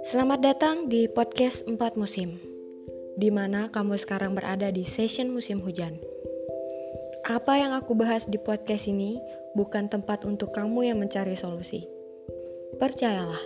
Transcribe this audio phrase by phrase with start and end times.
[0.00, 2.40] Selamat datang di podcast 4 musim,
[3.20, 6.00] di mana kamu sekarang berada di session musim hujan.
[7.28, 9.20] Apa yang aku bahas di podcast ini
[9.52, 11.84] bukan tempat untuk kamu yang mencari solusi.
[12.80, 13.44] Percayalah,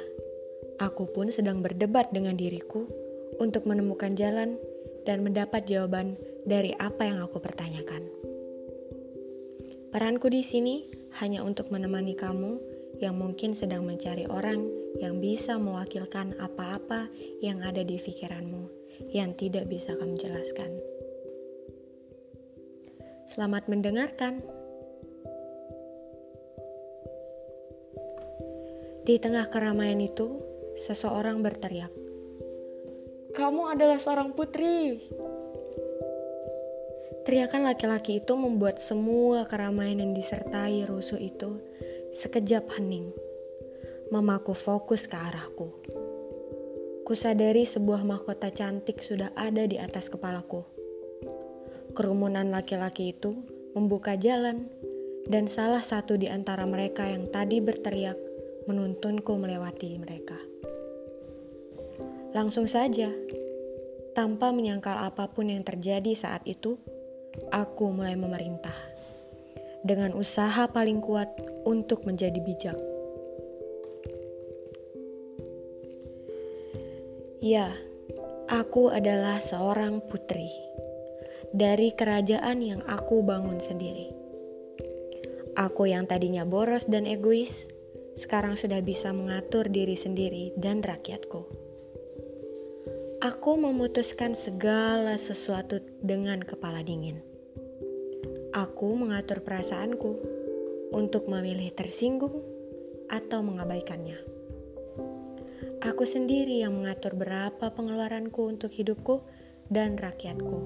[0.79, 2.87] aku pun sedang berdebat dengan diriku
[3.43, 4.55] untuk menemukan jalan
[5.03, 6.15] dan mendapat jawaban
[6.47, 8.07] dari apa yang aku pertanyakan.
[9.91, 12.63] Peranku di sini hanya untuk menemani kamu
[13.03, 14.67] yang mungkin sedang mencari orang
[15.03, 17.11] yang bisa mewakilkan apa-apa
[17.43, 18.71] yang ada di pikiranmu
[19.15, 20.71] yang tidak bisa kamu jelaskan.
[23.29, 24.43] Selamat mendengarkan.
[29.07, 30.43] Di tengah keramaian itu,
[30.77, 31.93] seseorang berteriak,
[33.33, 35.01] "Kamu adalah seorang putri!"
[37.29, 41.61] Teriakan laki-laki itu membuat semua keramaian yang disertai rusuh itu
[42.09, 43.13] sekejap hening,
[44.09, 45.69] memaku fokus ke arahku.
[47.05, 50.65] Kusadari sebuah mahkota cantik sudah ada di atas kepalaku.
[51.93, 53.37] Kerumunan laki-laki itu
[53.77, 54.65] membuka jalan,
[55.29, 58.17] dan salah satu di antara mereka yang tadi berteriak
[58.65, 60.41] menuntunku melewati mereka.
[62.33, 63.13] Langsung saja,
[64.17, 66.81] tanpa menyangkal apa pun yang terjadi saat itu,
[67.51, 68.75] aku mulai memerintah
[69.87, 71.31] dengan usaha paling kuat
[71.65, 72.79] untuk menjadi bijak.
[77.39, 77.71] Ya,
[78.51, 80.51] aku adalah seorang putri
[81.55, 84.11] dari kerajaan yang aku bangun sendiri.
[85.55, 87.71] Aku yang tadinya boros dan egois,
[88.19, 91.47] sekarang sudah bisa mengatur diri sendiri dan rakyatku.
[93.19, 97.28] Aku memutuskan segala sesuatu dengan kepala dingin.
[98.59, 100.19] Aku mengatur perasaanku
[100.91, 102.43] untuk memilih tersinggung
[103.07, 104.19] atau mengabaikannya.
[105.79, 109.23] Aku sendiri yang mengatur berapa pengeluaranku untuk hidupku
[109.71, 110.59] dan rakyatku.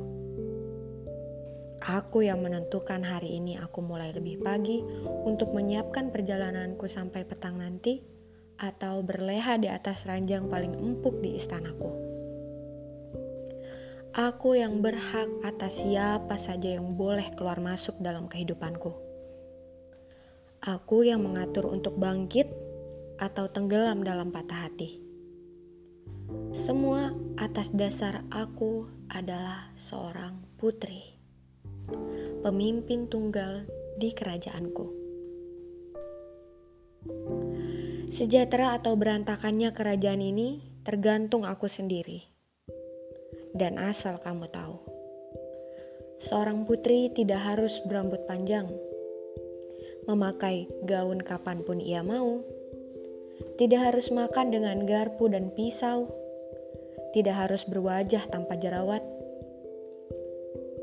[1.84, 4.80] Aku yang menentukan hari ini aku mulai lebih pagi
[5.28, 8.00] untuk menyiapkan perjalananku sampai petang nanti
[8.56, 12.11] atau berleha di atas ranjang paling empuk di istanaku.
[14.12, 18.92] Aku yang berhak atas siapa saja yang boleh keluar masuk dalam kehidupanku.
[20.60, 22.44] Aku yang mengatur untuk bangkit
[23.16, 25.00] atau tenggelam dalam patah hati.
[26.52, 27.08] Semua
[27.40, 31.00] atas dasar aku adalah seorang putri,
[32.44, 33.64] pemimpin tunggal
[33.96, 34.92] di kerajaanku.
[38.12, 42.31] Sejahtera atau berantakannya kerajaan ini tergantung aku sendiri
[43.52, 44.80] dan asal kamu tahu,
[46.16, 48.68] seorang putri tidak harus berambut panjang,
[50.08, 52.40] memakai gaun kapan pun ia mau,
[53.60, 56.08] tidak harus makan dengan garpu dan pisau,
[57.12, 59.04] tidak harus berwajah tanpa jerawat,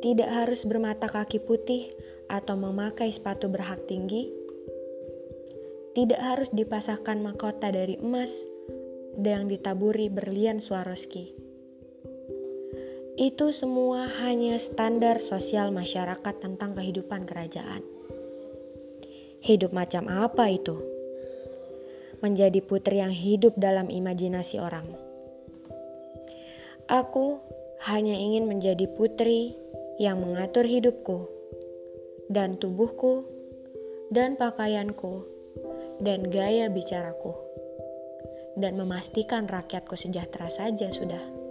[0.05, 1.89] tidak harus bermata kaki putih
[2.29, 4.29] atau memakai sepatu berhak tinggi,
[5.97, 8.45] tidak harus dipasahkan mahkota dari emas
[9.19, 11.48] yang ditaburi berlian Swarovski
[13.19, 17.83] itu semua hanya standar sosial masyarakat tentang kehidupan kerajaan.
[19.43, 20.79] Hidup macam apa itu?
[22.23, 24.87] Menjadi putri yang hidup dalam imajinasi orang.
[26.87, 27.43] Aku
[27.91, 29.51] hanya ingin menjadi putri
[29.99, 31.27] yang mengatur hidupku
[32.31, 33.27] dan tubuhku
[34.15, 35.27] dan pakaianku
[35.99, 37.35] dan gaya bicaraku
[38.55, 41.48] dan memastikan rakyatku sejahtera saja sudah.